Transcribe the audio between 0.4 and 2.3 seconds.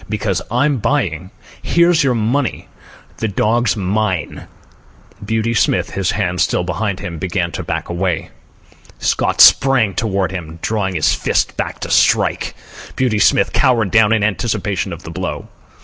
I'm buying. Here's your